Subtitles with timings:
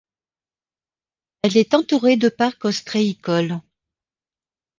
[1.43, 3.61] Elle est entourée de parcs ostréicoles.